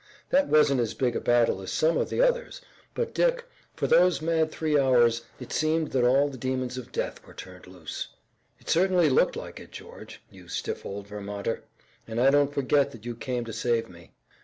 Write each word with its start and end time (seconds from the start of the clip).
That 0.31 0.47
wasn't 0.47 0.81
as 0.81 0.95
big 0.95 1.15
a 1.15 1.19
battle 1.21 1.61
as 1.61 1.71
some 1.71 1.95
of 1.95 2.09
the 2.09 2.23
others, 2.23 2.59
but 2.95 3.13
Dick, 3.13 3.45
for 3.75 3.85
those 3.85 4.19
mad 4.19 4.51
three 4.51 4.75
hours 4.75 5.21
it 5.39 5.51
seemed 5.51 5.91
that 5.91 6.03
all 6.03 6.27
the 6.27 6.39
demons 6.39 6.75
of 6.75 6.91
death 6.91 7.23
were 7.23 7.35
turned 7.35 7.67
loose." 7.67 8.07
"It 8.59 8.67
certainly 8.67 9.09
looked 9.11 9.35
like 9.35 9.59
it, 9.59 9.69
George, 9.69 10.19
you 10.31 10.47
stiff 10.47 10.87
old 10.87 11.05
Vermonter, 11.07 11.65
and 12.07 12.19
I 12.19 12.31
don't 12.31 12.51
forget 12.51 12.89
that 12.93 13.05
you 13.05 13.15
came 13.15 13.45
to 13.45 13.53
save 13.53 13.89
me." 13.89 14.11